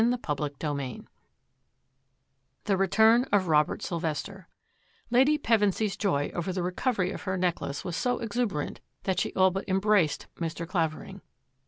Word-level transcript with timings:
CHAPTER 0.25 0.49
XIII 0.59 1.03
THE 2.63 2.75
RETURN 2.75 3.25
OF 3.31 3.47
ROBERT 3.47 3.83
SYLVESTER 3.83 4.47
Lady 5.11 5.37
Pevensy's 5.37 5.95
joy 5.95 6.31
over 6.33 6.51
the 6.51 6.63
recovery 6.63 7.11
of 7.11 7.21
her 7.21 7.37
necklace 7.37 7.85
was 7.85 7.95
so 7.95 8.17
exuberant 8.17 8.81
that 9.03 9.19
she 9.19 9.31
all 9.35 9.51
but 9.51 9.65
em 9.69 9.79
braced 9.79 10.25
Mr. 10.37 10.67
Clavering. 10.67 11.21